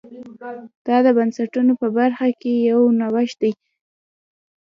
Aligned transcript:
دا 0.87 0.97
د 1.05 1.07
بنسټونو 1.17 1.73
په 1.81 1.87
برخه 1.97 2.27
کې 2.41 2.53
یو 2.69 2.81
نوښت 2.99 3.37
دی 3.41 3.51